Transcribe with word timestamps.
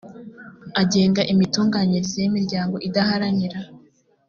agenga 0.81 1.21
imitunganyirize 1.33 2.17
y 2.21 2.27
imiryango 2.31 2.75
idaharanira 2.87 3.59